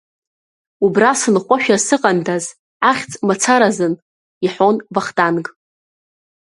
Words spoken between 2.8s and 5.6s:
ахьӡ мацаразын,— иҳәон Вахтанг.